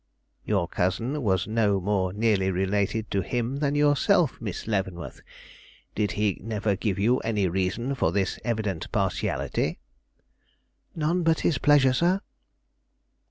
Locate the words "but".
11.21-11.41